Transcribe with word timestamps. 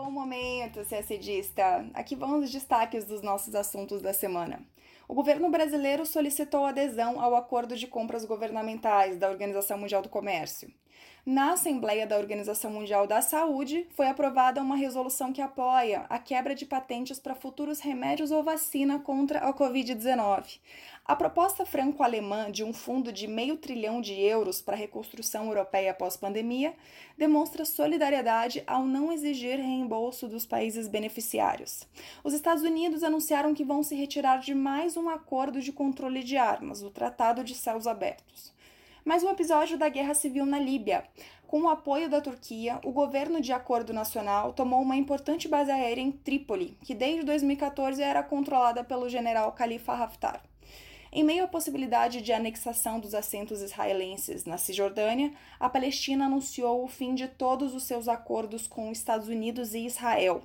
Bom 0.00 0.12
momento, 0.12 0.84
CSDista! 0.84 1.84
Aqui 1.92 2.14
vão 2.14 2.38
os 2.38 2.52
destaques 2.52 3.04
dos 3.04 3.20
nossos 3.20 3.52
assuntos 3.56 4.00
da 4.00 4.12
semana. 4.12 4.64
O 5.08 5.12
governo 5.12 5.50
brasileiro 5.50 6.06
solicitou 6.06 6.64
adesão 6.64 7.20
ao 7.20 7.34
acordo 7.34 7.76
de 7.76 7.88
compras 7.88 8.24
governamentais 8.24 9.18
da 9.18 9.28
Organização 9.28 9.76
Mundial 9.76 10.00
do 10.00 10.08
Comércio. 10.08 10.72
Na 11.30 11.52
Assembleia 11.52 12.06
da 12.06 12.16
Organização 12.16 12.70
Mundial 12.70 13.06
da 13.06 13.20
Saúde, 13.20 13.86
foi 13.90 14.06
aprovada 14.06 14.62
uma 14.62 14.76
resolução 14.76 15.30
que 15.30 15.42
apoia 15.42 16.06
a 16.08 16.18
quebra 16.18 16.54
de 16.54 16.64
patentes 16.64 17.20
para 17.20 17.34
futuros 17.34 17.80
remédios 17.80 18.30
ou 18.30 18.42
vacina 18.42 18.98
contra 18.98 19.40
a 19.40 19.52
Covid-19. 19.52 20.58
A 21.04 21.14
proposta 21.14 21.66
franco-alemã 21.66 22.50
de 22.50 22.64
um 22.64 22.72
fundo 22.72 23.12
de 23.12 23.26
meio 23.26 23.58
trilhão 23.58 24.00
de 24.00 24.14
euros 24.18 24.62
para 24.62 24.74
a 24.74 24.78
reconstrução 24.78 25.48
europeia 25.48 25.92
pós-pandemia 25.92 26.74
demonstra 27.18 27.66
solidariedade 27.66 28.62
ao 28.66 28.86
não 28.86 29.12
exigir 29.12 29.58
reembolso 29.58 30.28
dos 30.28 30.46
países 30.46 30.88
beneficiários. 30.88 31.86
Os 32.24 32.32
Estados 32.32 32.62
Unidos 32.62 33.02
anunciaram 33.02 33.52
que 33.52 33.64
vão 33.64 33.82
se 33.82 33.94
retirar 33.94 34.38
de 34.38 34.54
mais 34.54 34.96
um 34.96 35.10
acordo 35.10 35.60
de 35.60 35.72
controle 35.72 36.24
de 36.24 36.38
armas, 36.38 36.82
o 36.82 36.90
Tratado 36.90 37.44
de 37.44 37.54
Céus 37.54 37.86
Abertos 37.86 38.56
mais 39.08 39.24
um 39.24 39.30
episódio 39.30 39.78
da 39.78 39.88
guerra 39.88 40.12
civil 40.12 40.44
na 40.44 40.58
Líbia. 40.58 41.02
Com 41.46 41.62
o 41.62 41.68
apoio 41.70 42.10
da 42.10 42.20
Turquia, 42.20 42.78
o 42.84 42.92
governo 42.92 43.40
de 43.40 43.54
acordo 43.54 43.90
nacional 43.90 44.52
tomou 44.52 44.82
uma 44.82 44.96
importante 44.96 45.48
base 45.48 45.70
aérea 45.70 46.02
em 46.02 46.12
Trípoli, 46.12 46.76
que 46.84 46.94
desde 46.94 47.24
2014 47.24 48.02
era 48.02 48.22
controlada 48.22 48.84
pelo 48.84 49.08
general 49.08 49.50
Khalifa 49.52 49.94
Haftar. 49.94 50.42
Em 51.10 51.24
meio 51.24 51.44
à 51.44 51.48
possibilidade 51.48 52.20
de 52.20 52.34
anexação 52.34 53.00
dos 53.00 53.14
assentos 53.14 53.62
israelenses 53.62 54.44
na 54.44 54.58
Cisjordânia, 54.58 55.32
a 55.58 55.70
Palestina 55.70 56.26
anunciou 56.26 56.84
o 56.84 56.86
fim 56.86 57.14
de 57.14 57.28
todos 57.28 57.74
os 57.74 57.84
seus 57.84 58.08
acordos 58.08 58.66
com 58.66 58.90
os 58.90 58.98
Estados 58.98 59.26
Unidos 59.26 59.72
e 59.72 59.86
Israel. 59.86 60.42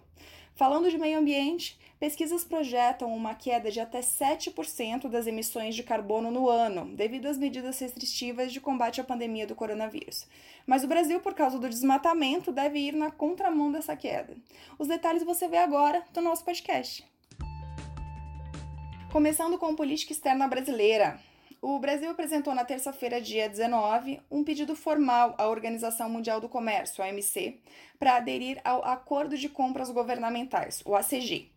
Falando 0.55 0.89
de 0.89 0.99
meio 0.99 1.17
ambiente, 1.17 1.79
pesquisas 1.99 2.43
projetam 2.43 3.13
uma 3.13 3.33
queda 3.33 3.71
de 3.71 3.79
até 3.79 4.01
7% 4.01 5.09
das 5.09 5.25
emissões 5.25 5.73
de 5.73 5.81
carbono 5.81 6.29
no 6.29 6.47
ano, 6.47 6.95
devido 6.95 7.27
às 7.27 7.37
medidas 7.39 7.79
restritivas 7.79 8.53
de 8.53 8.61
combate 8.61 9.01
à 9.01 9.03
pandemia 9.03 9.47
do 9.47 9.55
coronavírus. 9.55 10.27
Mas 10.67 10.83
o 10.83 10.87
Brasil, 10.87 11.19
por 11.21 11.33
causa 11.33 11.57
do 11.57 11.67
desmatamento, 11.67 12.51
deve 12.51 12.77
ir 12.77 12.93
na 12.93 13.09
contramão 13.09 13.71
dessa 13.71 13.95
queda. 13.95 14.37
Os 14.77 14.87
detalhes 14.87 15.23
você 15.23 15.47
vê 15.47 15.57
agora 15.57 16.03
no 16.15 16.21
nosso 16.21 16.45
podcast. 16.45 17.03
Começando 19.11 19.57
com 19.57 19.75
política 19.75 20.13
externa 20.13 20.47
brasileira. 20.47 21.19
O 21.65 21.79
Brasil 21.79 22.11
apresentou 22.11 22.53
na 22.53 22.65
terça-feira, 22.65 23.21
dia 23.21 23.47
19, 23.47 24.19
um 24.29 24.43
pedido 24.43 24.75
formal 24.75 25.33
à 25.37 25.47
Organização 25.47 26.09
Mundial 26.09 26.41
do 26.41 26.49
Comércio, 26.49 27.01
OMC, 27.01 27.57
para 27.97 28.17
aderir 28.17 28.59
ao 28.65 28.83
Acordo 28.83 29.37
de 29.37 29.47
Compras 29.47 29.89
Governamentais, 29.89 30.83
o 30.85 30.93
ACG. 30.93 31.49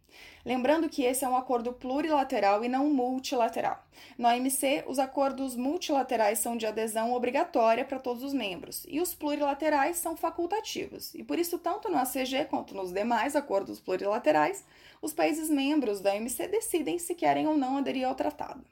Lembrando 0.45 0.89
que 0.89 1.03
esse 1.03 1.25
é 1.25 1.29
um 1.29 1.37
acordo 1.37 1.73
plurilateral 1.73 2.65
e 2.65 2.69
não 2.69 2.89
multilateral. 2.89 3.85
Na 4.17 4.29
OMC, 4.29 4.85
os 4.87 5.01
acordos 5.01 5.57
multilaterais 5.57 6.39
são 6.39 6.57
de 6.57 6.67
adesão 6.67 7.13
obrigatória 7.13 7.85
para 7.85 7.99
todos 7.99 8.23
os 8.23 8.33
membros 8.33 8.87
e 8.89 9.01
os 9.01 9.13
plurilaterais 9.13 9.97
são 9.97 10.17
facultativos. 10.17 11.17
E 11.17 11.25
por 11.25 11.37
isso, 11.37 11.59
tanto 11.59 11.91
no 11.91 11.99
ACG 11.99 12.45
quanto 12.49 12.77
nos 12.77 12.93
demais 12.93 13.35
acordos 13.35 13.81
plurilaterais, 13.81 14.65
os 15.03 15.13
países 15.13 15.51
membros 15.51 16.01
da 16.01 16.13
OMC 16.13 16.47
decidem 16.47 16.97
se 16.97 17.13
querem 17.13 17.49
ou 17.49 17.57
não 17.57 17.77
aderir 17.77 18.07
ao 18.07 18.15
tratado. 18.15 18.65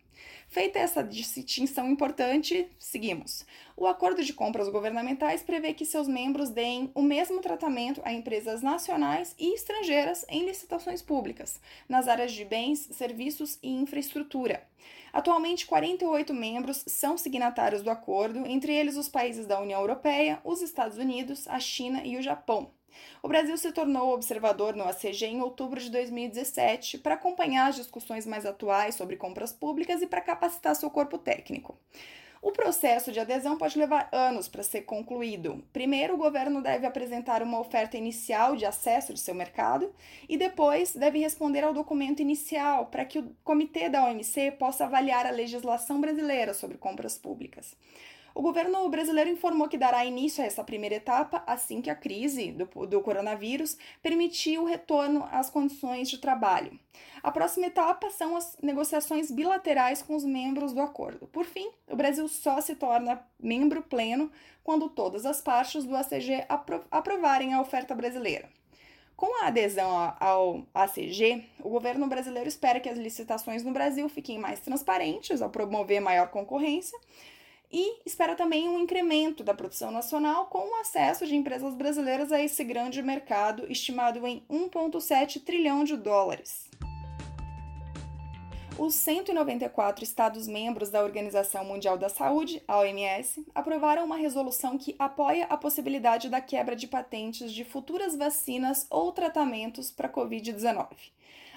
Feita 0.49 0.79
essa 0.79 1.03
distinção 1.03 1.91
importante, 1.91 2.69
seguimos. 2.79 3.45
O 3.77 3.87
acordo 3.87 4.23
de 4.23 4.33
compras 4.33 4.69
governamentais 4.69 5.43
prevê 5.43 5.73
que 5.75 5.85
seus 5.85 6.07
membros 6.07 6.51
deem 6.51 6.91
o 6.95 7.03
mesmo 7.03 7.41
tratamento 7.41 8.01
a 8.05 8.13
empresas 8.13 8.63
nacionais 8.63 9.35
e 9.39 9.55
estrangeiras 9.55 10.25
em 10.29 10.47
licitações 10.47 11.03
públicas, 11.03 11.61
nas 11.89 12.07
áreas 12.07 12.33
de 12.33 12.45
bens, 12.45 12.89
serviços 12.93 13.59
e 13.63 13.71
infraestrutura. 13.71 14.63
Atualmente, 15.13 15.67
48 15.67 16.35
membros 16.35 16.85
são 16.87 17.17
signatários 17.17 17.83
do 17.83 17.91
acordo, 17.91 18.47
entre 18.47 18.73
eles 18.75 18.97
os 18.97 19.09
países 19.09 19.47
da 19.47 19.61
União 19.61 19.81
Europeia, 19.81 20.41
os 20.45 20.61
Estados 20.61 20.99
Unidos, 20.99 21.47
a 21.49 21.59
China 21.59 22.03
e 22.05 22.17
o 22.17 22.23
Japão. 22.23 22.71
O 23.23 23.29
Brasil 23.29 23.57
se 23.57 23.73
tornou 23.73 24.13
observador 24.13 24.75
no 24.77 24.85
ACG 24.85 25.27
em 25.27 25.41
outubro 25.41 25.81
de 25.81 25.91
2017 25.91 26.99
para 26.99 27.15
acompanhar 27.15 27.69
as 27.69 27.77
discussões 27.77 28.27
mais 28.27 28.45
atuais 28.47 28.95
sobre 28.95 29.17
compras 29.17 29.53
públicas 29.53 30.03
e 30.03 30.07
para 30.07 30.21
capacitar 30.21 30.77
seu 30.77 30.91
corpo 30.91 31.19
técnico. 31.19 31.79
O 32.45 32.53
processo 32.53 33.11
de 33.11 33.19
adesão 33.19 33.57
pode 33.57 33.79
levar 33.79 34.07
anos 34.13 34.49
para 34.49 34.63
ser 34.63 34.83
concluído. 34.83 35.65
Primeiro, 35.73 36.13
o 36.13 36.19
governo 36.19 36.61
deve 36.61 36.87
apresentar 36.87 37.43
uma 37.43 37.59
oferta 37.59 37.97
inicial 37.97 38.55
de 38.55 38.67
acesso 38.67 39.15
de 39.15 39.21
seu 39.21 39.35
mercado 39.35 39.91
e 40.29 40.37
depois 40.37 40.95
deve 40.95 41.19
responder 41.19 41.65
ao 41.65 41.73
documento 41.73 42.21
inicial 42.21 42.85
para 42.89 43.07
que 43.07 43.19
o 43.19 43.35
comitê 43.43 43.89
da 43.89 44.05
OMC 44.05 44.51
possa 44.59 44.85
avaliar 44.85 45.25
a 45.25 45.31
legislação 45.31 45.99
brasileira 46.03 46.53
sobre 46.53 46.77
compras 46.77 47.17
públicas. 47.17 47.75
O 48.35 48.43
governo 48.43 48.89
brasileiro 48.89 49.31
informou 49.31 49.69
que 49.69 49.79
dará 49.79 50.05
início 50.05 50.43
a 50.43 50.47
essa 50.47 50.65
primeira 50.65 50.97
etapa 50.97 51.45
assim 51.47 51.81
que 51.81 51.89
a 51.89 51.95
crise 51.95 52.51
do, 52.51 52.67
do 52.85 53.01
coronavírus 53.01 53.79
permitir 54.03 54.59
o 54.59 54.65
retorno 54.65 55.25
às 55.31 55.49
condições 55.49 56.11
de 56.11 56.19
trabalho. 56.19 56.77
A 57.23 57.31
próxima 57.31 57.67
etapa 57.67 58.11
são 58.11 58.37
as 58.37 58.57
negociações 58.61 59.31
bilaterais 59.31 60.03
com 60.03 60.17
os 60.17 60.25
membros 60.25 60.73
do 60.73 60.81
acordo. 60.81 61.29
Por 61.29 61.45
fim, 61.45 61.71
o 61.89 61.95
Brasil 61.95 62.27
só 62.27 62.61
se 62.61 62.75
torna 62.75 63.25
membro 63.39 63.83
pleno 63.83 64.33
quando 64.65 64.89
todas 64.89 65.25
as 65.25 65.41
partes 65.41 65.85
do 65.85 65.95
ACG 65.95 66.45
apro 66.49 66.85
aprovarem 66.91 67.55
a 67.55 67.61
oferta 67.61 67.95
brasileira. 67.95 68.49
Com 69.17 69.45
a 69.45 69.47
adesão 69.47 70.13
ao 70.19 70.67
ACG, 70.75 71.45
o 71.61 71.71
governo 71.71 72.09
brasileiro 72.09 72.49
espera 72.49 72.81
que 72.81 72.89
as 72.89 72.99
licitações 72.99 73.63
no 73.63 73.71
Brasil 73.71 74.09
fiquem 74.09 74.41
mais 74.41 74.59
transparentes 74.59 75.41
ao 75.41 75.51
promover 75.51 76.01
maior 76.01 76.31
concorrência 76.31 76.99
e 77.71 78.01
espera 78.07 78.35
também 78.35 78.69
um 78.69 78.81
incremento 78.81 79.43
da 79.43 79.55
produção 79.55 79.91
nacional 79.91 80.47
com 80.47 80.59
o 80.59 80.81
acesso 80.81 81.27
de 81.27 81.35
empresas 81.35 81.75
brasileiras 81.75 82.31
a 82.31 82.43
esse 82.43 82.63
grande 82.65 83.03
mercado, 83.03 83.71
estimado 83.71 84.27
em 84.27 84.45
1,7 84.51 85.43
trilhão 85.43 85.85
de 85.85 85.97
dólares. 85.97 86.71
Os 88.77 88.95
194 88.95 90.03
Estados-membros 90.03 90.91
da 90.91 91.05
Organização 91.05 91.65
Mundial 91.65 91.97
da 91.97 92.09
Saúde, 92.09 92.61
a 92.67 92.79
OMS, 92.79 93.47
aprovaram 93.55 94.05
uma 94.05 94.17
resolução 94.17 94.77
que 94.77 94.97
apoia 94.99 95.47
a 95.47 95.57
possibilidade 95.57 96.29
da 96.29 96.41
quebra 96.41 96.75
de 96.75 96.89
patentes 96.89 97.53
de 97.53 97.65
futuras 97.65 98.17
vacinas 98.17 98.85
ou 98.91 99.13
tratamentos 99.13 99.93
para 99.93 100.09
a 100.09 100.13
Covid-19. 100.13 100.89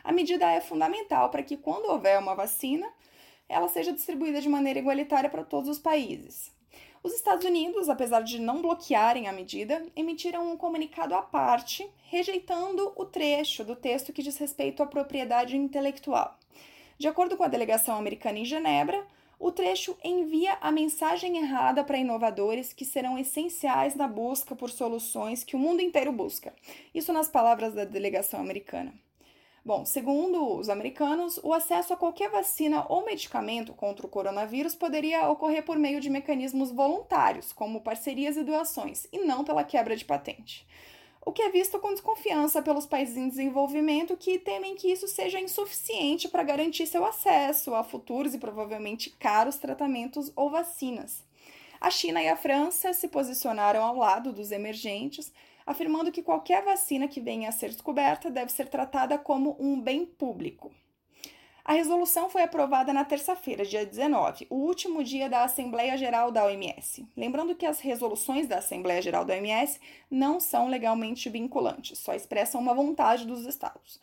A 0.03 0.11
medida 0.11 0.51
é 0.51 0.61
fundamental 0.61 1.31
para 1.31 1.41
que, 1.41 1.57
quando 1.57 1.89
houver 1.89 2.19
uma 2.19 2.35
vacina, 2.35 2.87
ela 3.49 3.67
seja 3.67 3.93
distribuída 3.93 4.41
de 4.41 4.49
maneira 4.49 4.79
igualitária 4.79 5.29
para 5.29 5.43
todos 5.43 5.69
os 5.69 5.79
países. 5.79 6.51
Os 7.03 7.13
Estados 7.13 7.45
Unidos, 7.45 7.87
apesar 7.89 8.21
de 8.21 8.39
não 8.39 8.61
bloquearem 8.61 9.27
a 9.27 9.31
medida, 9.31 9.85
emitiram 9.95 10.51
um 10.51 10.57
comunicado 10.57 11.15
à 11.15 11.21
parte, 11.21 11.89
rejeitando 12.03 12.91
o 12.95 13.05
trecho 13.05 13.63
do 13.63 13.75
texto 13.75 14.11
que 14.11 14.23
diz 14.23 14.37
respeito 14.37 14.83
à 14.83 14.85
propriedade 14.85 15.55
intelectual. 15.55 16.37
De 16.97 17.07
acordo 17.07 17.37
com 17.37 17.43
a 17.43 17.47
delegação 17.47 17.95
americana 17.95 18.39
em 18.39 18.45
Genebra, 18.45 19.05
o 19.39 19.51
trecho 19.51 19.95
envia 20.03 20.57
a 20.59 20.71
mensagem 20.71 21.37
errada 21.37 21.83
para 21.83 21.97
inovadores 21.97 22.73
que 22.73 22.83
serão 22.83 23.19
essenciais 23.19 23.93
na 23.95 24.07
busca 24.07 24.55
por 24.55 24.71
soluções 24.71 25.43
que 25.43 25.55
o 25.55 25.59
mundo 25.59 25.81
inteiro 25.81 26.11
busca. 26.11 26.53
Isso 26.93 27.13
nas 27.13 27.29
palavras 27.29 27.73
da 27.73 27.85
delegação 27.85 28.39
americana. 28.39 28.93
Bom, 29.67 29.83
segundo 29.83 30.55
os 30.55 30.69
americanos, 30.69 31.41
o 31.43 31.51
acesso 31.53 31.91
a 31.91 31.97
qualquer 31.97 32.29
vacina 32.29 32.85
ou 32.87 33.03
medicamento 33.03 33.73
contra 33.73 34.05
o 34.05 34.09
coronavírus 34.09 34.73
poderia 34.73 35.27
ocorrer 35.27 35.61
por 35.65 35.77
meio 35.77 35.99
de 35.99 36.09
mecanismos 36.09 36.71
voluntários, 36.71 37.51
como 37.51 37.81
parcerias 37.81 38.37
e 38.37 38.45
doações, 38.45 39.07
e 39.11 39.19
não 39.25 39.43
pela 39.43 39.65
quebra 39.65 39.93
de 39.97 40.05
patente. 40.05 40.65
O 41.19 41.33
que 41.33 41.41
é 41.41 41.49
visto 41.49 41.77
com 41.79 41.91
desconfiança 41.91 42.61
pelos 42.61 42.85
países 42.85 43.17
em 43.17 43.27
desenvolvimento 43.27 44.15
que 44.15 44.39
temem 44.39 44.73
que 44.73 44.89
isso 44.89 45.05
seja 45.05 45.37
insuficiente 45.37 46.29
para 46.29 46.43
garantir 46.43 46.87
seu 46.87 47.05
acesso 47.05 47.75
a 47.75 47.83
futuros 47.83 48.33
e 48.33 48.37
provavelmente 48.37 49.09
caros 49.19 49.57
tratamentos 49.57 50.31
ou 50.33 50.49
vacinas. 50.49 51.26
A 51.79 51.89
China 51.89 52.21
e 52.21 52.27
a 52.27 52.35
França 52.35 52.93
se 52.93 53.07
posicionaram 53.07 53.83
ao 53.83 53.95
lado 53.95 54.33
dos 54.33 54.51
emergentes, 54.51 55.31
afirmando 55.65 56.11
que 56.11 56.23
qualquer 56.23 56.63
vacina 56.63 57.07
que 57.07 57.21
venha 57.21 57.49
a 57.49 57.51
ser 57.51 57.69
descoberta 57.69 58.31
deve 58.31 58.51
ser 58.51 58.67
tratada 58.67 59.17
como 59.17 59.55
um 59.59 59.79
bem 59.79 60.05
público. 60.05 60.71
A 61.67 61.73
resolução 61.73 62.29
foi 62.29 62.43
aprovada 62.43 62.93
na 62.93 63.03
terça-feira, 63.03 63.65
dia 63.65 63.85
19, 63.85 64.47
o 64.49 64.55
último 64.55 65.03
dia 65.03 65.29
da 65.29 65.43
Assembleia 65.43 65.97
Geral 65.97 66.31
da 66.31 66.45
OMS. 66.45 67.05
Lembrando 67.15 67.53
que 67.55 67.65
as 67.65 67.81
resoluções 67.81 68.47
da 68.47 68.59
Assembleia 68.59 69.01
Geral 69.01 69.25
da 69.25 69.33
OMS 69.33 69.77
não 70.09 70.39
são 70.39 70.69
legalmente 70.69 71.29
vinculantes, 71.29 71.99
só 71.99 72.13
expressam 72.13 72.61
uma 72.61 72.73
vontade 72.73 73.27
dos 73.27 73.45
estados. 73.45 73.99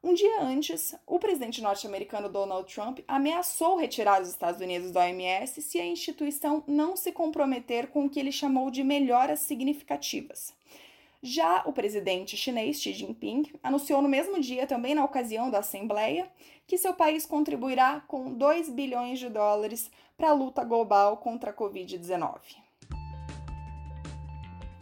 Um 0.00 0.14
dia 0.14 0.42
antes, 0.42 0.94
o 1.04 1.18
presidente 1.18 1.60
norte-americano 1.60 2.28
Donald 2.28 2.72
Trump 2.72 3.00
ameaçou 3.08 3.76
retirar 3.76 4.22
os 4.22 4.28
Estados 4.28 4.60
Unidos 4.60 4.92
da 4.92 5.00
OMS 5.00 5.60
se 5.60 5.80
a 5.80 5.84
instituição 5.84 6.62
não 6.68 6.96
se 6.96 7.10
comprometer 7.10 7.88
com 7.88 8.04
o 8.04 8.08
que 8.08 8.20
ele 8.20 8.30
chamou 8.30 8.70
de 8.70 8.84
melhoras 8.84 9.40
significativas. 9.40 10.54
Já 11.20 11.64
o 11.66 11.72
presidente 11.72 12.36
chinês 12.36 12.80
Xi 12.80 12.92
Jinping 12.92 13.52
anunciou 13.60 14.00
no 14.00 14.08
mesmo 14.08 14.40
dia, 14.40 14.68
também 14.68 14.94
na 14.94 15.04
ocasião 15.04 15.50
da 15.50 15.58
Assembleia, 15.58 16.30
que 16.64 16.78
seu 16.78 16.94
país 16.94 17.26
contribuirá 17.26 18.00
com 18.06 18.32
2 18.32 18.70
bilhões 18.70 19.18
de 19.18 19.28
dólares 19.28 19.90
para 20.16 20.30
a 20.30 20.34
luta 20.34 20.62
global 20.62 21.16
contra 21.16 21.50
a 21.50 21.54
Covid-19. 21.54 22.67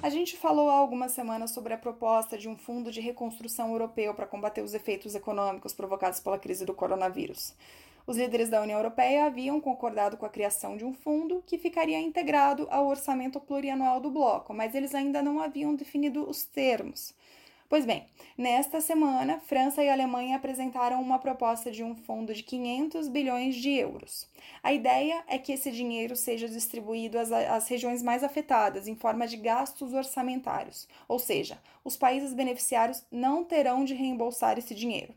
A 0.06 0.08
gente 0.08 0.37
falou 0.37 0.70
há 0.70 0.75
algumas 0.75 1.11
semanas 1.11 1.50
sobre 1.50 1.75
a 1.75 1.76
proposta 1.76 2.38
de 2.38 2.49
um 2.49 2.56
fundo 2.56 2.93
de 2.93 3.00
reconstrução 3.00 3.73
europeu 3.73 4.14
para 4.14 4.25
combater 4.25 4.62
os 4.62 4.73
efeitos 4.73 5.17
econômicos 5.17 5.73
provocados 5.73 6.20
pela 6.20 6.38
crise 6.38 6.64
do 6.64 6.73
coronavírus. 6.73 7.53
Os 8.06 8.17
líderes 8.17 8.49
da 8.49 8.62
União 8.62 8.79
Europeia 8.79 9.26
haviam 9.26 9.61
concordado 9.61 10.17
com 10.17 10.25
a 10.25 10.29
criação 10.29 10.76
de 10.76 10.85
um 10.85 10.94
fundo 10.94 11.43
que 11.44 11.58
ficaria 11.58 11.99
integrado 11.99 12.69
ao 12.70 12.87
orçamento 12.87 13.41
plurianual 13.41 13.99
do 13.99 14.08
bloco, 14.08 14.55
mas 14.55 14.76
eles 14.76 14.94
ainda 14.94 15.20
não 15.20 15.41
haviam 15.41 15.75
definido 15.75 16.23
os 16.31 16.44
termos. 16.44 17.12
Pois 17.69 17.85
bem, 17.85 18.07
nesta 18.39 18.81
semana, 18.81 19.41
França 19.41 19.83
e 19.83 19.89
Alemanha 19.89 20.37
apresentaram 20.37 21.03
uma 21.03 21.19
proposta 21.19 21.69
de 21.69 21.83
um 21.83 21.97
fundo 21.97 22.33
de 22.33 22.45
500 22.45 23.09
bilhões 23.09 23.57
de 23.57 23.73
euros. 23.73 24.29
A 24.63 24.73
ideia 24.73 25.25
é 25.27 25.37
que 25.37 25.53
esse 25.53 25.73
dinheiro 25.73 26.15
seja 26.15 26.49
distribuído 26.49 27.19
às, 27.19 27.33
às 27.33 27.67
regiões 27.67 28.05
mais 28.05 28.23
afetadas 28.23 28.87
em 28.87 28.95
forma 28.95 29.27
de 29.27 29.37
gastos 29.37 29.93
orçamentários, 29.93 30.87
ou 31.09 31.19
seja, 31.19 31.61
os 31.83 31.97
países 31.97 32.33
beneficiários 32.33 33.05
não 33.11 33.43
terão 33.43 33.85
de 33.85 33.95
reembolsar 33.95 34.57
esse 34.59 34.75
dinheiro. 34.75 35.13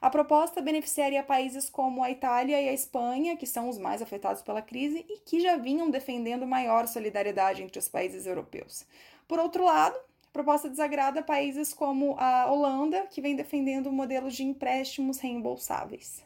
A 0.00 0.10
proposta 0.10 0.60
beneficiaria 0.60 1.22
países 1.22 1.70
como 1.70 2.02
a 2.02 2.10
Itália 2.10 2.60
e 2.60 2.68
a 2.68 2.72
Espanha, 2.72 3.36
que 3.36 3.46
são 3.46 3.68
os 3.68 3.78
mais 3.78 4.02
afetados 4.02 4.42
pela 4.42 4.60
crise 4.60 5.06
e 5.08 5.20
que 5.20 5.38
já 5.38 5.56
vinham 5.56 5.88
defendendo 5.88 6.44
maior 6.44 6.88
solidariedade 6.88 7.62
entre 7.62 7.78
os 7.78 7.88
países 7.88 8.26
europeus. 8.26 8.84
Por 9.28 9.38
outro 9.38 9.64
lado, 9.64 9.96
proposta 10.32 10.68
desagrada 10.68 11.22
países 11.22 11.74
como 11.74 12.16
a 12.18 12.50
Holanda, 12.50 13.06
que 13.10 13.20
vem 13.20 13.36
defendendo 13.36 13.92
modelos 13.92 14.34
de 14.34 14.44
empréstimos 14.44 15.18
reembolsáveis. 15.18 16.24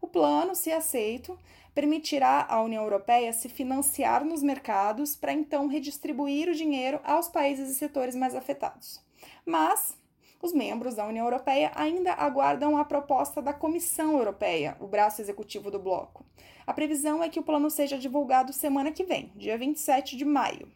O 0.00 0.06
plano, 0.06 0.54
se 0.54 0.70
aceito, 0.70 1.38
permitirá 1.74 2.46
à 2.48 2.62
União 2.62 2.84
Europeia 2.84 3.32
se 3.32 3.48
financiar 3.48 4.24
nos 4.24 4.42
mercados 4.42 5.16
para 5.16 5.32
então 5.32 5.66
redistribuir 5.66 6.48
o 6.48 6.54
dinheiro 6.54 7.00
aos 7.02 7.28
países 7.28 7.70
e 7.70 7.74
setores 7.74 8.14
mais 8.14 8.34
afetados. 8.34 9.02
Mas 9.44 9.96
os 10.44 10.52
membros 10.52 10.94
da 10.94 11.06
União 11.06 11.24
Europeia 11.24 11.72
ainda 11.74 12.12
aguardam 12.12 12.76
a 12.76 12.84
proposta 12.84 13.40
da 13.40 13.54
Comissão 13.54 14.18
Europeia, 14.18 14.76
o 14.78 14.86
braço 14.86 15.22
executivo 15.22 15.70
do 15.70 15.78
bloco. 15.78 16.22
A 16.66 16.74
previsão 16.74 17.22
é 17.22 17.30
que 17.30 17.40
o 17.40 17.42
plano 17.42 17.70
seja 17.70 17.96
divulgado 17.96 18.52
semana 18.52 18.92
que 18.92 19.04
vem, 19.04 19.32
dia 19.36 19.56
27 19.56 20.18
de 20.18 20.24
maio. 20.24 20.70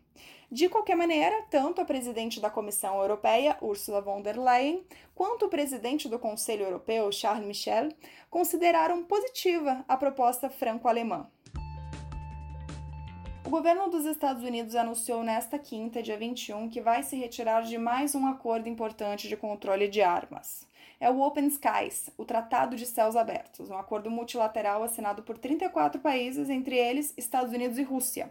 De 0.50 0.66
qualquer 0.70 0.96
maneira, 0.96 1.44
tanto 1.50 1.82
a 1.82 1.84
presidente 1.84 2.40
da 2.40 2.48
Comissão 2.48 2.98
Europeia, 2.98 3.58
Ursula 3.60 4.00
von 4.00 4.22
der 4.22 4.38
Leyen, 4.38 4.82
quanto 5.14 5.44
o 5.44 5.50
presidente 5.50 6.08
do 6.08 6.18
Conselho 6.18 6.64
Europeu, 6.64 7.12
Charles 7.12 7.46
Michel, 7.46 7.90
consideraram 8.30 9.04
positiva 9.04 9.84
a 9.86 9.98
proposta 9.98 10.48
franco-alemã. 10.48 11.26
O 13.48 13.50
governo 13.50 13.88
dos 13.88 14.04
Estados 14.04 14.42
Unidos 14.42 14.76
anunciou 14.76 15.24
nesta 15.24 15.58
quinta, 15.58 16.02
dia 16.02 16.18
21, 16.18 16.68
que 16.68 16.82
vai 16.82 17.02
se 17.02 17.16
retirar 17.16 17.62
de 17.62 17.78
mais 17.78 18.14
um 18.14 18.26
acordo 18.26 18.68
importante 18.68 19.26
de 19.26 19.38
controle 19.38 19.88
de 19.88 20.02
armas. 20.02 20.66
É 21.00 21.08
o 21.08 21.22
Open 21.22 21.46
Skies, 21.46 22.10
o 22.18 22.26
Tratado 22.26 22.76
de 22.76 22.84
Céus 22.84 23.16
Abertos, 23.16 23.70
um 23.70 23.78
acordo 23.78 24.10
multilateral 24.10 24.82
assinado 24.82 25.22
por 25.22 25.38
34 25.38 25.98
países, 25.98 26.50
entre 26.50 26.76
eles 26.76 27.14
Estados 27.16 27.50
Unidos 27.50 27.78
e 27.78 27.82
Rússia. 27.82 28.30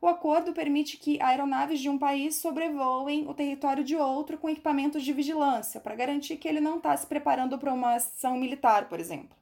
O 0.00 0.06
acordo 0.06 0.52
permite 0.52 0.96
que 0.96 1.20
aeronaves 1.20 1.80
de 1.80 1.88
um 1.88 1.98
país 1.98 2.36
sobrevoem 2.36 3.26
o 3.28 3.34
território 3.34 3.82
de 3.82 3.96
outro 3.96 4.38
com 4.38 4.48
equipamentos 4.48 5.02
de 5.02 5.12
vigilância, 5.12 5.80
para 5.80 5.96
garantir 5.96 6.36
que 6.36 6.46
ele 6.46 6.60
não 6.60 6.76
está 6.76 6.96
se 6.96 7.08
preparando 7.08 7.58
para 7.58 7.74
uma 7.74 7.96
ação 7.96 8.36
militar, 8.36 8.88
por 8.88 9.00
exemplo. 9.00 9.36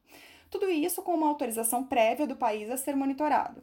Tudo 0.51 0.71
isso 0.71 1.03
com 1.03 1.13
uma 1.13 1.29
autorização 1.29 1.85
prévia 1.85 2.27
do 2.27 2.37
país 2.37 2.71
a 2.71 2.79
ser 2.79 2.97
monitorado. 2.97 3.63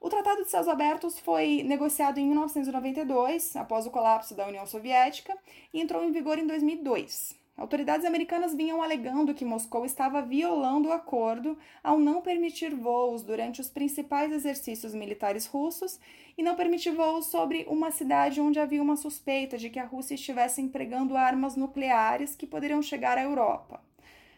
O 0.00 0.08
Tratado 0.08 0.44
de 0.44 0.50
Céus 0.50 0.68
Abertos 0.68 1.18
foi 1.18 1.64
negociado 1.64 2.18
em 2.18 2.26
1992, 2.26 3.56
após 3.56 3.84
o 3.84 3.90
colapso 3.90 4.32
da 4.32 4.46
União 4.46 4.64
Soviética, 4.64 5.36
e 5.74 5.80
entrou 5.80 6.04
em 6.04 6.12
vigor 6.12 6.38
em 6.38 6.46
2002. 6.46 7.36
Autoridades 7.56 8.06
americanas 8.06 8.54
vinham 8.54 8.80
alegando 8.80 9.34
que 9.34 9.44
Moscou 9.44 9.84
estava 9.84 10.22
violando 10.22 10.88
o 10.88 10.92
acordo 10.92 11.58
ao 11.82 11.98
não 11.98 12.22
permitir 12.22 12.72
voos 12.72 13.24
durante 13.24 13.60
os 13.60 13.68
principais 13.68 14.30
exercícios 14.30 14.94
militares 14.94 15.46
russos 15.46 15.98
e 16.36 16.42
não 16.44 16.54
permitir 16.54 16.92
voos 16.92 17.26
sobre 17.26 17.66
uma 17.68 17.90
cidade 17.90 18.40
onde 18.40 18.60
havia 18.60 18.80
uma 18.80 18.94
suspeita 18.94 19.58
de 19.58 19.68
que 19.68 19.80
a 19.80 19.84
Rússia 19.84 20.14
estivesse 20.14 20.62
empregando 20.62 21.16
armas 21.16 21.56
nucleares 21.56 22.36
que 22.36 22.46
poderiam 22.46 22.80
chegar 22.80 23.18
à 23.18 23.22
Europa. 23.22 23.82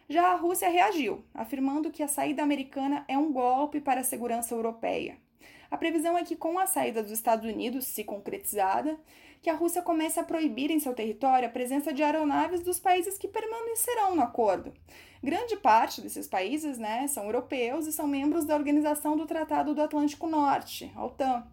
Já 0.08 0.32
a 0.32 0.36
Rússia 0.36 0.70
reagiu, 0.70 1.22
afirmando 1.34 1.90
que 1.90 2.02
a 2.02 2.08
saída 2.08 2.42
americana 2.42 3.04
é 3.06 3.18
um 3.18 3.30
golpe 3.30 3.78
para 3.78 4.00
a 4.00 4.04
segurança 4.04 4.54
europeia. 4.54 5.18
A 5.70 5.76
previsão 5.76 6.18
é 6.18 6.24
que, 6.24 6.34
com 6.34 6.58
a 6.58 6.66
saída 6.66 7.02
dos 7.02 7.12
Estados 7.12 7.48
Unidos, 7.48 7.86
se 7.86 8.02
concretizada, 8.02 8.98
que 9.40 9.48
a 9.48 9.54
Rússia 9.54 9.80
comece 9.80 10.18
a 10.18 10.24
proibir 10.24 10.70
em 10.70 10.80
seu 10.80 10.92
território 10.92 11.48
a 11.48 11.50
presença 11.50 11.92
de 11.92 12.02
aeronaves 12.02 12.60
dos 12.60 12.78
países 12.78 13.16
que 13.16 13.28
permanecerão 13.28 14.14
no 14.14 14.22
acordo. 14.22 14.72
Grande 15.22 15.56
parte 15.56 16.00
desses 16.00 16.26
países 16.26 16.78
né, 16.78 17.06
são 17.06 17.24
europeus 17.24 17.86
e 17.86 17.92
são 17.92 18.06
membros 18.06 18.44
da 18.44 18.56
Organização 18.56 19.16
do 19.16 19.26
Tratado 19.26 19.74
do 19.74 19.82
Atlântico 19.82 20.26
Norte, 20.26 20.90
a 20.94 21.04
OTAN, 21.04 21.46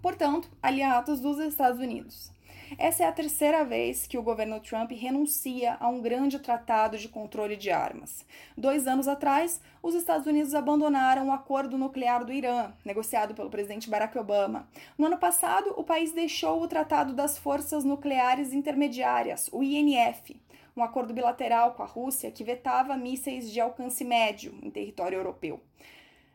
portanto, 0.00 0.50
aliados 0.62 1.20
dos 1.20 1.38
Estados 1.38 1.80
Unidos. 1.80 2.30
Essa 2.76 3.04
é 3.04 3.06
a 3.06 3.12
terceira 3.12 3.64
vez 3.64 4.08
que 4.08 4.18
o 4.18 4.22
governo 4.22 4.58
Trump 4.58 4.90
renuncia 4.90 5.76
a 5.78 5.88
um 5.88 6.00
grande 6.00 6.40
tratado 6.40 6.98
de 6.98 7.08
controle 7.08 7.56
de 7.56 7.70
armas. 7.70 8.26
Dois 8.56 8.88
anos 8.88 9.06
atrás, 9.06 9.60
os 9.80 9.94
Estados 9.94 10.26
Unidos 10.26 10.52
abandonaram 10.52 11.28
o 11.28 11.32
acordo 11.32 11.78
nuclear 11.78 12.24
do 12.24 12.32
Irã, 12.32 12.72
negociado 12.84 13.34
pelo 13.34 13.50
presidente 13.50 13.88
Barack 13.88 14.18
Obama. 14.18 14.68
No 14.98 15.06
ano 15.06 15.16
passado, 15.16 15.74
o 15.76 15.84
país 15.84 16.10
deixou 16.10 16.60
o 16.60 16.66
Tratado 16.66 17.12
das 17.12 17.38
Forças 17.38 17.84
Nucleares 17.84 18.52
Intermediárias, 18.52 19.48
o 19.52 19.62
INF, 19.62 20.36
um 20.76 20.82
acordo 20.82 21.14
bilateral 21.14 21.74
com 21.74 21.84
a 21.84 21.86
Rússia 21.86 22.32
que 22.32 22.42
vetava 22.42 22.96
mísseis 22.96 23.50
de 23.50 23.60
alcance 23.60 24.04
médio 24.04 24.52
em 24.60 24.70
território 24.70 25.18
europeu. 25.18 25.60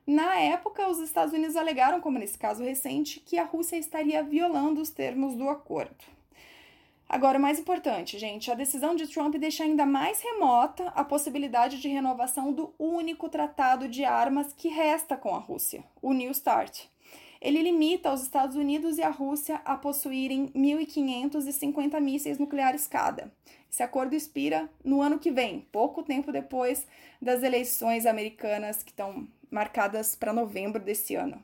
Na 0.07 0.39
época, 0.39 0.87
os 0.87 0.99
Estados 0.99 1.33
Unidos 1.33 1.57
alegaram, 1.57 1.99
como 1.99 2.17
nesse 2.17 2.37
caso 2.37 2.63
recente, 2.63 3.19
que 3.19 3.37
a 3.37 3.43
Rússia 3.43 3.75
estaria 3.75 4.23
violando 4.23 4.81
os 4.81 4.89
termos 4.89 5.35
do 5.35 5.49
acordo. 5.49 6.20
Agora, 7.13 7.37
o 7.37 7.41
mais 7.41 7.59
importante, 7.59 8.17
gente, 8.17 8.49
a 8.49 8.55
decisão 8.55 8.95
de 8.95 9.05
Trump 9.05 9.35
deixa 9.35 9.65
ainda 9.65 9.85
mais 9.85 10.21
remota 10.21 10.87
a 10.95 11.03
possibilidade 11.03 11.81
de 11.81 11.89
renovação 11.89 12.53
do 12.53 12.73
único 12.79 13.27
tratado 13.27 13.89
de 13.89 14.05
armas 14.05 14.53
que 14.53 14.69
resta 14.69 15.17
com 15.17 15.35
a 15.35 15.37
Rússia, 15.37 15.83
o 16.01 16.13
New 16.13 16.33
START. 16.33 16.85
Ele 17.41 17.61
limita 17.61 18.13
os 18.13 18.21
Estados 18.21 18.55
Unidos 18.55 18.97
e 18.97 19.03
a 19.03 19.09
Rússia 19.09 19.59
a 19.65 19.75
possuírem 19.75 20.53
1.550 20.55 21.99
mísseis 21.99 22.39
nucleares 22.39 22.87
cada. 22.87 23.29
Esse 23.69 23.83
acordo 23.83 24.15
expira 24.15 24.69
no 24.81 25.01
ano 25.01 25.19
que 25.19 25.31
vem, 25.31 25.67
pouco 25.69 26.03
tempo 26.03 26.31
depois 26.31 26.87
das 27.21 27.43
eleições 27.43 28.05
americanas 28.05 28.83
que 28.83 28.91
estão 28.91 29.27
marcadas 29.49 30.15
para 30.15 30.31
novembro 30.31 30.81
desse 30.81 31.15
ano. 31.15 31.43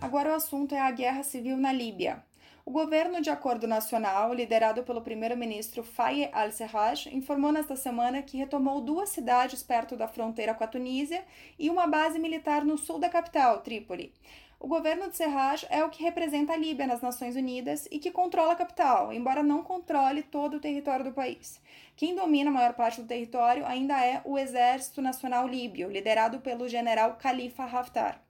Agora 0.00 0.30
o 0.30 0.36
assunto 0.36 0.76
é 0.76 0.80
a 0.80 0.92
guerra 0.92 1.24
civil 1.24 1.56
na 1.56 1.72
Líbia. 1.72 2.27
O 2.68 2.70
governo 2.70 3.22
de 3.22 3.30
acordo 3.30 3.66
nacional, 3.66 4.34
liderado 4.34 4.82
pelo 4.82 5.00
primeiro-ministro 5.00 5.82
Faye 5.82 6.28
al-Serraj, 6.34 7.06
informou 7.06 7.50
nesta 7.50 7.74
semana 7.74 8.20
que 8.20 8.36
retomou 8.36 8.82
duas 8.82 9.08
cidades 9.08 9.62
perto 9.62 9.96
da 9.96 10.06
fronteira 10.06 10.52
com 10.52 10.62
a 10.62 10.66
Tunísia 10.66 11.24
e 11.58 11.70
uma 11.70 11.86
base 11.86 12.18
militar 12.18 12.66
no 12.66 12.76
sul 12.76 12.98
da 12.98 13.08
capital, 13.08 13.60
Trípoli. 13.60 14.12
O 14.60 14.68
governo 14.68 15.08
de 15.08 15.16
Serraj 15.16 15.64
é 15.70 15.82
o 15.82 15.88
que 15.88 16.02
representa 16.02 16.52
a 16.52 16.58
Líbia 16.58 16.86
nas 16.86 17.00
Nações 17.00 17.36
Unidas 17.36 17.88
e 17.90 17.98
que 17.98 18.10
controla 18.10 18.52
a 18.52 18.56
capital, 18.56 19.14
embora 19.14 19.42
não 19.42 19.62
controle 19.62 20.22
todo 20.22 20.58
o 20.58 20.60
território 20.60 21.06
do 21.06 21.12
país. 21.12 21.58
Quem 21.96 22.14
domina 22.14 22.50
a 22.50 22.52
maior 22.52 22.74
parte 22.74 23.00
do 23.00 23.08
território 23.08 23.64
ainda 23.64 23.98
é 24.04 24.20
o 24.26 24.36
Exército 24.36 25.00
Nacional 25.00 25.48
Líbio, 25.48 25.90
liderado 25.90 26.40
pelo 26.40 26.68
general 26.68 27.16
Khalifa 27.18 27.64
Haftar. 27.64 28.20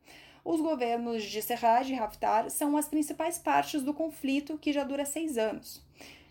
Os 0.51 0.63
governos 0.63 1.25
de 1.25 1.43
Serraj 1.43 1.93
e 1.93 1.99
Haftar 1.99 2.49
são 2.49 2.75
as 2.75 2.89
principais 2.89 3.39
partes 3.39 3.83
do 3.83 3.93
conflito, 3.93 4.57
que 4.57 4.73
já 4.73 4.83
dura 4.83 5.05
seis 5.05 5.37
anos. 5.37 5.85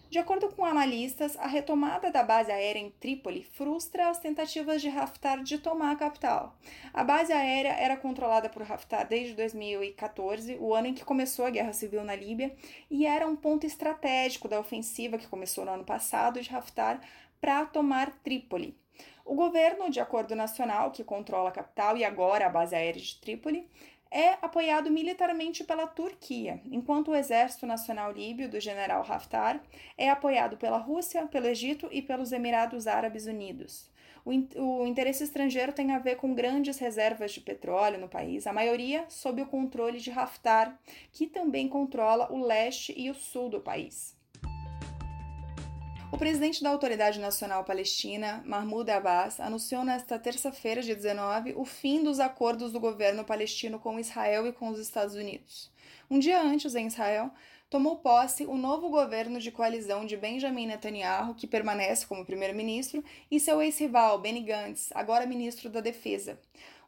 De 0.10 0.18
acordo 0.18 0.50
com 0.50 0.66
analistas, 0.66 1.38
a 1.38 1.46
retomada 1.46 2.10
da 2.10 2.24
base 2.24 2.52
aérea 2.52 2.80
em 2.80 2.90
Trípoli 2.90 3.44
frustra 3.44 4.10
as 4.10 4.18
tentativas 4.18 4.82
de 4.82 4.90
Haftar 4.90 5.44
de 5.44 5.60
tomar 5.60 5.92
a 5.92 5.96
capital. 5.96 6.58
A 6.92 7.04
base 7.04 7.32
aérea 7.32 7.74
era 7.74 7.96
controlada 7.96 8.50
por 8.50 8.64
Haftar 8.64 9.08
desde 9.08 9.36
2014, 9.36 10.58
o 10.60 10.74
ano 10.74 10.88
em 10.88 10.96
que 10.96 11.06
começou 11.06 11.46
a 11.46 11.52
guerra 11.52 11.72
civil 11.72 12.04
na 12.04 12.16
Líbia, 12.16 12.56
e 12.90 13.06
era 13.06 13.28
um 13.28 13.36
ponto 13.36 13.68
estratégico 13.68 14.48
da 14.48 14.60
ofensiva 14.60 15.20
que 15.20 15.28
começou 15.28 15.64
no 15.64 15.74
ano 15.74 15.86
passado 15.86 16.42
de 16.42 16.56
Haftar 16.56 17.02
para 17.40 17.66
tomar 17.66 18.10
Trípoli. 18.24 18.76
O 19.24 19.36
governo 19.36 19.92
de 19.92 20.00
acordo 20.00 20.36
nacional, 20.36 20.90
que 20.90 21.04
controla 21.04 21.50
a 21.50 21.52
capital 21.52 21.98
e 21.98 22.04
agora 22.06 22.48
a 22.48 22.50
base 22.50 22.74
aérea 22.74 23.02
de 23.02 23.20
Trípoli, 23.20 23.70
é 24.12 24.38
apoiado 24.42 24.90
militarmente 24.90 25.64
pela 25.64 25.88
Turquia, 25.88 26.62
enquanto 26.66 27.12
o 27.12 27.16
Exército 27.16 27.66
Nacional 27.66 28.12
Líbio 28.12 28.50
do 28.50 28.60
general 28.60 29.06
Haftar 29.08 29.62
é 29.98 30.10
apoiado 30.10 30.58
pela 30.58 30.78
Rússia, 30.78 31.28
pelo 31.28 31.48
Egito 31.48 31.88
e 31.92 32.02
pelos 32.02 32.32
Emirados 32.32 32.88
Árabes 32.88 33.26
Unidos. 33.26 33.90
O, 34.26 34.86
interesse 34.86 35.24
estrangeiro 35.24 35.72
tem 35.72 35.94
a 35.94 36.00
ver 36.00 36.18
com 36.18 36.34
grandes 36.34 36.78
reservas 36.80 37.32
de 37.32 37.40
petróleo 37.40 37.98
no 37.98 38.10
país, 38.10 38.46
a 38.46 38.52
maioria 38.52 39.06
sob 39.08 39.42
o 39.42 39.46
controle 39.46 40.00
de 40.00 40.12
Haftar, 40.12 40.78
que 41.14 41.28
também 41.28 41.70
controla 41.70 42.30
o 42.30 42.46
leste 42.46 42.94
e 42.98 43.10
o 43.10 43.14
sul 43.14 43.48
do 43.50 43.62
país. 43.62 44.17
O 46.10 46.18
presidente 46.18 46.64
da 46.64 46.70
Autoridade 46.70 47.20
Nacional 47.20 47.66
Palestina, 47.66 48.42
Mahmoud 48.46 48.90
Abbas, 48.90 49.42
anunciou 49.42 49.84
nesta 49.84 50.18
terça-feira, 50.18 50.82
dia 50.82 50.96
19, 50.96 51.54
o 51.58 51.66
fim 51.66 52.02
dos 52.02 52.22
acordos 52.22 52.72
do 52.72 52.80
governo 52.80 53.26
palestino 53.26 53.78
com 53.78 54.00
Israel 54.00 54.48
e 54.48 54.54
com 54.54 54.70
os 54.70 54.80
Estados 54.80 55.16
Unidos. 55.16 55.70
Um 56.10 56.18
dia 56.18 56.42
antes, 56.42 56.76
em 56.76 56.88
Israel, 56.88 57.30
tomou 57.70 57.98
posse 57.98 58.46
o 58.46 58.56
novo 58.56 58.88
governo 58.90 59.38
de 59.38 59.52
coalizão 59.52 60.06
de 60.06 60.16
Benjamin 60.16 60.68
Netanyahu, 60.68 61.36
que 61.36 61.46
permanece 61.46 62.08
como 62.08 62.26
primeiro-ministro, 62.26 63.04
e 63.30 63.38
seu 63.38 63.62
ex-rival, 63.62 64.18
Benny 64.18 64.44
Gantz, 64.44 64.90
agora 64.96 65.26
ministro 65.26 65.70
da 65.70 65.82
Defesa. 65.82 66.40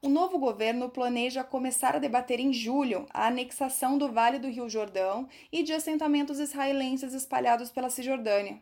O 0.02 0.08
novo 0.08 0.40
governo 0.40 0.90
planeja 0.90 1.44
começar 1.44 1.94
a 1.94 2.00
debater 2.00 2.40
em 2.40 2.54
julho 2.54 3.06
a 3.14 3.28
anexação 3.28 3.98
do 3.98 4.10
Vale 4.10 4.40
do 4.40 4.48
Rio 4.48 4.70
Jordão 4.70 5.28
e 5.52 5.62
de 5.62 5.74
assentamentos 5.74 6.40
israelenses 6.40 7.14
espalhados 7.14 7.70
pela 7.70 7.90
Cisjordânia. 7.90 8.62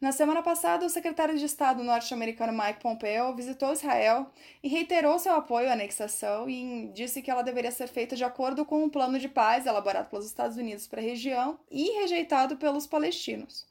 Na 0.00 0.12
semana 0.12 0.42
passada, 0.42 0.84
o 0.84 0.90
secretário 0.90 1.38
de 1.38 1.44
Estado 1.44 1.82
norte-americano 1.82 2.52
Mike 2.52 2.80
Pompeo 2.80 3.34
visitou 3.34 3.72
Israel 3.72 4.30
e 4.62 4.68
reiterou 4.68 5.18
seu 5.18 5.34
apoio 5.34 5.70
à 5.70 5.72
anexação 5.72 6.48
e 6.48 6.90
disse 6.92 7.22
que 7.22 7.30
ela 7.30 7.42
deveria 7.42 7.70
ser 7.70 7.86
feita 7.86 8.14
de 8.14 8.24
acordo 8.24 8.66
com 8.66 8.84
um 8.84 8.90
plano 8.90 9.18
de 9.18 9.28
paz 9.28 9.66
elaborado 9.66 10.10
pelos 10.10 10.26
Estados 10.26 10.56
Unidos 10.56 10.86
para 10.86 11.00
a 11.00 11.04
região 11.04 11.58
e 11.70 12.00
rejeitado 12.00 12.56
pelos 12.56 12.86
palestinos. 12.86 13.66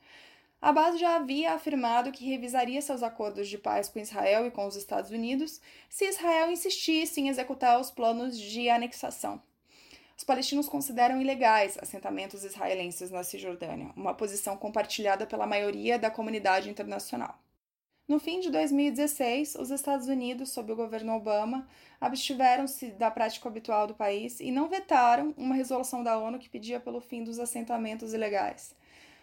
Abbas 0.60 0.98
já 0.98 1.18
havia 1.18 1.54
afirmado 1.54 2.12
que 2.12 2.26
revisaria 2.26 2.82
seus 2.82 3.04
acordos 3.04 3.50
de 3.50 3.58
paz 3.58 3.90
com 3.90 4.00
Israel 4.00 4.48
e 4.48 4.52
com 4.52 4.66
os 4.66 4.78
Estados 4.78 5.12
Unidos 5.12 5.60
se 5.90 6.06
Israel 6.06 6.50
insistisse 6.50 7.20
em 7.20 7.28
executar 7.28 7.80
os 7.80 7.92
planos 7.92 8.40
de 8.40 8.70
anexação. 8.70 9.42
Os 10.18 10.24
palestinos 10.24 10.70
consideram 10.70 11.20
ilegais 11.20 11.78
assentamentos 11.82 12.44
israelenses 12.44 13.10
na 13.10 13.24
Cisjordânia, 13.24 13.92
uma 13.96 14.14
posição 14.14 14.56
compartilhada 14.56 15.26
pela 15.26 15.48
maioria 15.48 15.98
da 15.98 16.12
comunidade 16.12 16.70
internacional. 16.70 17.40
No 18.08 18.20
fim 18.20 18.42
de 18.42 18.52
2016, 18.52 19.56
os 19.56 19.72
Estados 19.72 20.08
Unidos, 20.08 20.52
sob 20.52 20.72
o 20.72 20.76
governo 20.76 21.16
Obama, 21.16 21.68
abstiveram-se 22.02 22.92
da 22.92 23.10
prática 23.10 23.48
habitual 23.48 23.88
do 23.88 23.96
país 23.96 24.42
e 24.42 24.52
não 24.52 24.68
vetaram 24.68 25.34
uma 25.38 25.56
resolução 25.56 26.04
da 26.04 26.18
ONU 26.18 26.38
que 26.38 26.50
pedia 26.50 26.80
pelo 26.82 27.00
fim 27.00 27.24
dos 27.24 27.40
assentamentos 27.40 28.14
ilegais. 28.14 28.76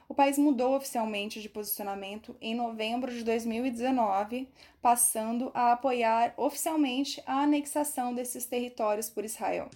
O 0.08 0.14
país 0.14 0.38
mudou 0.38 0.74
oficialmente 0.74 1.40
de 1.40 1.48
posicionamento 1.48 2.34
em 2.40 2.54
novembro 2.54 3.12
de 3.12 3.22
2019, 3.22 4.48
passando 4.82 5.52
a 5.54 5.72
apoiar 5.72 6.34
oficialmente 6.36 7.22
a 7.26 7.42
anexação 7.42 8.12
desses 8.14 8.46
territórios 8.46 9.08
por 9.08 9.24
Israel. 9.24 9.68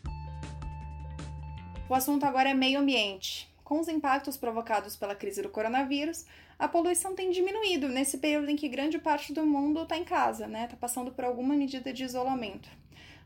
O 1.86 1.92
assunto 1.92 2.24
agora 2.24 2.48
é 2.48 2.54
meio 2.54 2.80
ambiente. 2.80 3.46
Com 3.62 3.78
os 3.78 3.88
impactos 3.88 4.38
provocados 4.38 4.96
pela 4.96 5.14
crise 5.14 5.42
do 5.42 5.50
coronavírus, 5.50 6.24
a 6.58 6.66
poluição 6.66 7.14
tem 7.14 7.30
diminuído 7.30 7.88
nesse 7.88 8.16
período 8.16 8.48
em 8.48 8.56
que 8.56 8.70
grande 8.70 8.98
parte 8.98 9.34
do 9.34 9.44
mundo 9.44 9.82
está 9.82 9.98
em 9.98 10.02
casa, 10.02 10.46
né? 10.46 10.64
Está 10.64 10.76
passando 10.78 11.12
por 11.12 11.26
alguma 11.26 11.54
medida 11.54 11.92
de 11.92 12.02
isolamento. 12.02 12.70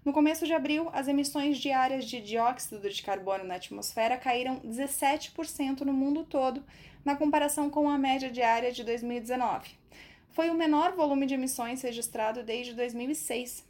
No 0.04 0.12
começo 0.12 0.44
de 0.44 0.52
abril, 0.52 0.90
as 0.92 1.06
emissões 1.06 1.58
diárias 1.58 2.04
de 2.04 2.20
dióxido 2.20 2.88
de 2.90 3.00
carbono 3.00 3.44
na 3.44 3.54
atmosfera 3.54 4.16
caíram 4.16 4.58
17% 4.60 5.82
no 5.82 5.92
mundo 5.92 6.24
todo, 6.24 6.64
na 7.04 7.14
comparação 7.14 7.70
com 7.70 7.88
a 7.88 7.96
média 7.96 8.28
diária 8.28 8.72
de 8.72 8.82
2019. 8.82 9.70
Foi 10.30 10.50
o 10.50 10.54
menor 10.54 10.96
volume 10.96 11.26
de 11.26 11.34
emissões 11.34 11.82
registrado 11.82 12.42
desde 12.42 12.74
2006. 12.74 13.67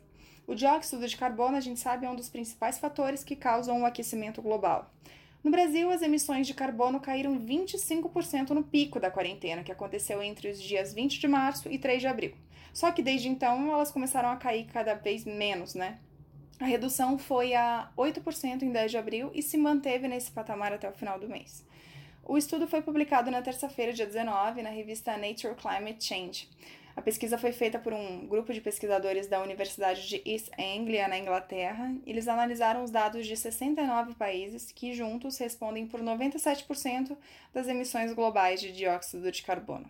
O 0.49 0.55
dióxido 0.55 1.07
de 1.07 1.15
carbono, 1.15 1.59
a 1.59 1.61
gente 1.61 1.79
sabe, 1.79 2.07
é 2.07 2.11
um 2.11 2.17
dos 2.17 2.31
principais 2.31 2.79
fatores 2.79 3.23
que 3.23 3.37
causam 3.37 3.83
o 3.83 3.85
aquecimento 3.85 4.41
global. 4.41 4.91
No 5.45 5.51
Brasil, 5.51 5.91
as 5.91 6.01
emissões 6.01 6.47
de 6.47 6.55
carbono 6.55 6.99
caíram 6.99 7.39
25% 7.39 8.53
no 8.53 8.65
pico 8.65 8.99
da 8.99 9.11
quarentena, 9.11 9.63
que 9.63 9.71
aconteceu 9.71 10.23
entre 10.23 10.49
os 10.49 10.59
dias 10.59 10.95
20 10.95 11.21
de 11.21 11.29
março 11.29 11.71
e 11.71 11.79
3 11.79 12.01
de 12.01 12.07
abril. 12.07 12.35
Só 12.73 12.91
que 12.91 13.03
desde 13.03 13.29
então 13.29 13.71
elas 13.71 13.91
começaram 13.91 14.31
a 14.31 14.37
cair 14.37 14.65
cada 14.73 14.95
vez 14.95 15.27
menos, 15.27 15.75
né? 15.75 15.99
A 16.59 16.65
redução 16.65 17.19
foi 17.19 17.55
a 17.55 17.91
8% 17.95 18.63
em 18.63 18.73
10 18.73 18.91
de 18.91 18.97
abril 18.97 19.31
e 19.35 19.43
se 19.43 19.59
manteve 19.59 20.09
nesse 20.09 20.31
patamar 20.31 20.73
até 20.73 20.89
o 20.89 20.95
final 20.95 21.21
do 21.21 21.29
mês. 21.29 21.63
O 22.25 22.39
estudo 22.39 22.67
foi 22.67 22.81
publicado 22.81 23.31
na 23.31 23.43
terça-feira, 23.43 23.93
dia 23.93 24.07
19, 24.07 24.63
na 24.63 24.71
revista 24.71 25.15
Nature 25.15 25.57
Climate 25.57 26.03
Change. 26.03 26.49
A 26.99 27.01
pesquisa 27.01 27.39
foi 27.39 27.53
feita 27.53 27.79
por 27.79 27.93
um 27.93 28.27
grupo 28.27 28.53
de 28.53 28.61
pesquisadores 28.61 29.29
da 29.29 29.41
Universidade 29.41 30.09
de 30.09 30.21
East 30.27 30.51
Anglia, 30.59 31.07
na 31.07 31.17
Inglaterra. 31.17 31.95
Eles 32.05 32.27
analisaram 32.27 32.83
os 32.83 32.91
dados 32.91 33.25
de 33.25 33.37
69 33.37 34.17
países, 34.17 34.73
que 34.73 34.93
juntos 34.93 35.39
respondem 35.39 35.87
por 35.87 36.01
97% 36.01 37.17
das 37.55 37.69
emissões 37.69 38.13
globais 38.13 38.61
de 38.61 38.73
dióxido 38.73 39.31
de 39.31 39.45
carbono. 39.45 39.89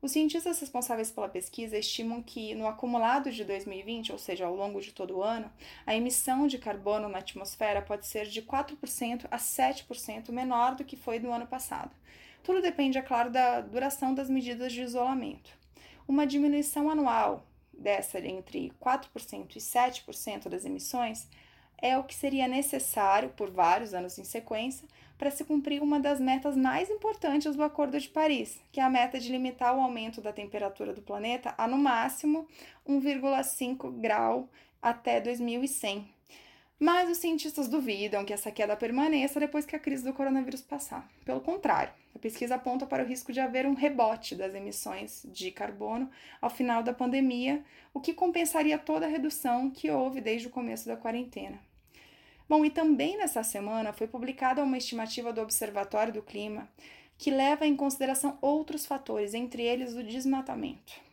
Os 0.00 0.12
cientistas 0.12 0.60
responsáveis 0.60 1.10
pela 1.10 1.28
pesquisa 1.28 1.76
estimam 1.76 2.22
que, 2.22 2.54
no 2.54 2.68
acumulado 2.68 3.32
de 3.32 3.42
2020, 3.44 4.12
ou 4.12 4.18
seja, 4.18 4.46
ao 4.46 4.54
longo 4.54 4.80
de 4.80 4.92
todo 4.92 5.16
o 5.16 5.24
ano, 5.24 5.50
a 5.84 5.96
emissão 5.96 6.46
de 6.46 6.56
carbono 6.56 7.08
na 7.08 7.18
atmosfera 7.18 7.82
pode 7.82 8.06
ser 8.06 8.26
de 8.26 8.42
4% 8.42 9.26
a 9.28 9.38
7% 9.38 10.30
menor 10.30 10.76
do 10.76 10.84
que 10.84 10.96
foi 10.96 11.18
no 11.18 11.32
ano 11.32 11.48
passado. 11.48 11.90
Tudo 12.44 12.62
depende, 12.62 12.96
é 12.96 13.02
claro, 13.02 13.28
da 13.28 13.60
duração 13.60 14.14
das 14.14 14.30
medidas 14.30 14.72
de 14.72 14.82
isolamento 14.82 15.57
uma 16.08 16.26
diminuição 16.26 16.88
anual 16.88 17.46
dessa 17.72 18.18
entre 18.18 18.72
4% 18.82 19.54
e 19.54 19.60
7% 19.60 20.48
das 20.48 20.64
emissões 20.64 21.28
é 21.80 21.96
o 21.96 22.02
que 22.02 22.14
seria 22.14 22.48
necessário 22.48 23.28
por 23.30 23.50
vários 23.50 23.94
anos 23.94 24.18
em 24.18 24.24
sequência 24.24 24.88
para 25.16 25.30
se 25.30 25.44
cumprir 25.44 25.82
uma 25.82 26.00
das 26.00 26.18
metas 26.18 26.56
mais 26.56 26.90
importantes 26.90 27.54
do 27.54 27.62
Acordo 27.62 27.98
de 27.98 28.08
Paris, 28.08 28.60
que 28.72 28.80
é 28.80 28.82
a 28.82 28.90
meta 28.90 29.18
de 29.18 29.30
limitar 29.30 29.76
o 29.76 29.80
aumento 29.80 30.20
da 30.20 30.32
temperatura 30.32 30.92
do 30.92 31.02
planeta 31.02 31.54
a 31.56 31.68
no 31.68 31.76
máximo 31.76 32.48
1,5 32.88 34.00
grau 34.00 34.48
até 34.80 35.20
2100. 35.20 36.08
Mas 36.80 37.10
os 37.10 37.18
cientistas 37.18 37.68
duvidam 37.68 38.24
que 38.24 38.32
essa 38.32 38.52
queda 38.52 38.76
permaneça 38.76 39.40
depois 39.40 39.66
que 39.66 39.74
a 39.74 39.80
crise 39.80 40.04
do 40.04 40.12
coronavírus 40.12 40.60
passar. 40.60 41.10
Pelo 41.24 41.40
contrário, 41.40 41.92
a 42.14 42.18
pesquisa 42.20 42.54
aponta 42.54 42.86
para 42.86 43.02
o 43.02 43.06
risco 43.06 43.32
de 43.32 43.40
haver 43.40 43.66
um 43.66 43.74
rebote 43.74 44.36
das 44.36 44.54
emissões 44.54 45.26
de 45.26 45.50
carbono 45.50 46.08
ao 46.40 46.48
final 46.48 46.82
da 46.82 46.92
pandemia, 46.92 47.64
o 47.92 48.00
que 48.00 48.14
compensaria 48.14 48.78
toda 48.78 49.06
a 49.06 49.08
redução 49.08 49.70
que 49.70 49.90
houve 49.90 50.20
desde 50.20 50.46
o 50.46 50.50
começo 50.50 50.86
da 50.86 50.96
quarentena. 50.96 51.58
Bom, 52.48 52.64
e 52.64 52.70
também 52.70 53.16
nessa 53.18 53.42
semana 53.42 53.92
foi 53.92 54.06
publicada 54.06 54.62
uma 54.62 54.78
estimativa 54.78 55.32
do 55.32 55.40
Observatório 55.40 56.12
do 56.12 56.22
Clima 56.22 56.68
que 57.18 57.32
leva 57.32 57.66
em 57.66 57.74
consideração 57.74 58.38
outros 58.40 58.86
fatores, 58.86 59.34
entre 59.34 59.64
eles 59.64 59.94
o 59.94 60.04
desmatamento. 60.04 61.07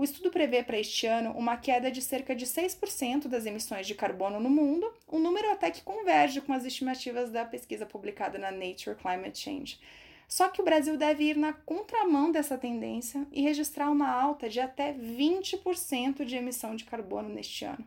O 0.00 0.02
estudo 0.02 0.30
prevê 0.30 0.62
para 0.62 0.78
este 0.78 1.06
ano 1.06 1.32
uma 1.32 1.58
queda 1.58 1.90
de 1.90 2.00
cerca 2.00 2.34
de 2.34 2.46
6% 2.46 3.28
das 3.28 3.44
emissões 3.44 3.86
de 3.86 3.94
carbono 3.94 4.40
no 4.40 4.48
mundo, 4.48 4.90
um 5.06 5.18
número 5.18 5.50
até 5.50 5.70
que 5.70 5.82
converge 5.82 6.40
com 6.40 6.54
as 6.54 6.64
estimativas 6.64 7.30
da 7.30 7.44
pesquisa 7.44 7.84
publicada 7.84 8.38
na 8.38 8.50
Nature 8.50 8.96
Climate 8.96 9.38
Change. 9.38 9.78
Só 10.26 10.48
que 10.48 10.62
o 10.62 10.64
Brasil 10.64 10.96
deve 10.96 11.24
ir 11.24 11.36
na 11.36 11.52
contramão 11.52 12.32
dessa 12.32 12.56
tendência 12.56 13.26
e 13.30 13.42
registrar 13.42 13.90
uma 13.90 14.10
alta 14.10 14.48
de 14.48 14.58
até 14.58 14.94
20% 14.94 16.24
de 16.24 16.34
emissão 16.34 16.74
de 16.74 16.84
carbono 16.84 17.28
neste 17.28 17.66
ano. 17.66 17.86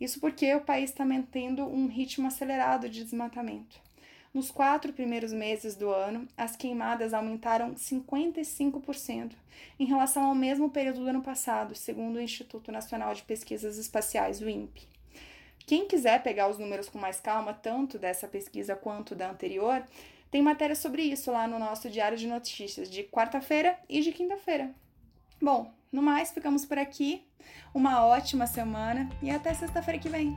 Isso 0.00 0.18
porque 0.18 0.54
o 0.54 0.62
país 0.62 0.88
está 0.88 1.04
mantendo 1.04 1.66
um 1.66 1.88
ritmo 1.88 2.26
acelerado 2.26 2.88
de 2.88 3.04
desmatamento. 3.04 3.78
Nos 4.32 4.50
quatro 4.50 4.92
primeiros 4.92 5.32
meses 5.32 5.74
do 5.74 5.90
ano, 5.90 6.28
as 6.36 6.54
queimadas 6.54 7.12
aumentaram 7.12 7.74
55% 7.74 9.32
em 9.78 9.84
relação 9.84 10.24
ao 10.24 10.34
mesmo 10.36 10.70
período 10.70 11.00
do 11.00 11.08
ano 11.08 11.20
passado, 11.20 11.74
segundo 11.74 12.16
o 12.16 12.20
Instituto 12.20 12.70
Nacional 12.70 13.12
de 13.12 13.22
Pesquisas 13.22 13.76
Espaciais, 13.76 14.40
o 14.40 14.48
INPE. 14.48 14.88
Quem 15.66 15.86
quiser 15.86 16.22
pegar 16.22 16.48
os 16.48 16.58
números 16.58 16.88
com 16.88 16.98
mais 16.98 17.20
calma, 17.20 17.52
tanto 17.52 17.98
dessa 17.98 18.28
pesquisa 18.28 18.76
quanto 18.76 19.16
da 19.16 19.30
anterior, 19.30 19.84
tem 20.30 20.42
matéria 20.42 20.76
sobre 20.76 21.02
isso 21.02 21.32
lá 21.32 21.48
no 21.48 21.58
nosso 21.58 21.90
Diário 21.90 22.16
de 22.16 22.28
Notícias 22.28 22.88
de 22.88 23.02
quarta-feira 23.02 23.76
e 23.88 24.00
de 24.00 24.12
quinta-feira. 24.12 24.72
Bom, 25.42 25.72
no 25.90 26.02
mais, 26.02 26.30
ficamos 26.30 26.64
por 26.64 26.78
aqui. 26.78 27.26
Uma 27.74 28.06
ótima 28.06 28.46
semana 28.46 29.08
e 29.20 29.30
até 29.30 29.52
sexta-feira 29.54 29.98
que 29.98 30.08
vem. 30.08 30.36